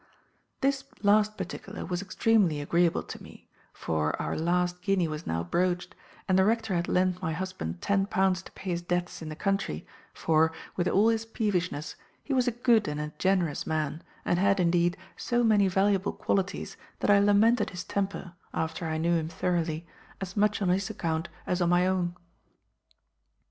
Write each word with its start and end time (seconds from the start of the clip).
"This 0.61 0.83
last 1.03 1.37
particular 1.37 1.85
was 1.85 2.01
extremely 2.01 2.59
agreeable 2.59 3.03
to 3.03 3.21
me, 3.21 3.47
for 3.71 4.19
our 4.19 4.35
last 4.35 4.81
guinea 4.81 5.07
was 5.07 5.27
now 5.27 5.43
broached; 5.43 5.93
and 6.27 6.39
the 6.39 6.43
rector 6.43 6.73
had 6.73 6.87
lent 6.87 7.21
my 7.21 7.33
husband 7.33 7.81
ten 7.83 8.07
pounds 8.07 8.41
to 8.41 8.51
pay 8.53 8.71
his 8.71 8.81
debts 8.81 9.21
in 9.21 9.29
the 9.29 9.35
country, 9.35 9.85
for, 10.11 10.51
with 10.75 10.87
all 10.87 11.09
his 11.09 11.23
peevishness, 11.27 11.95
he 12.23 12.33
was 12.33 12.47
a 12.47 12.51
good 12.51 12.87
and 12.87 12.99
a 12.99 13.13
generous 13.19 13.67
man, 13.67 14.01
and 14.25 14.39
had, 14.39 14.59
indeed, 14.59 14.97
so 15.17 15.43
many 15.43 15.67
valuable 15.67 16.13
qualities, 16.13 16.77
that 17.01 17.11
I 17.11 17.19
lamented 17.19 17.69
his 17.69 17.83
temper, 17.83 18.33
after 18.55 18.87
I 18.87 18.97
knew 18.97 19.13
him 19.15 19.29
thoroughly, 19.29 19.85
as 20.19 20.35
much 20.35 20.63
on 20.63 20.69
his 20.69 20.89
account 20.89 21.29
as 21.45 21.61
on 21.61 21.69
my 21.69 21.85
own. 21.85 22.15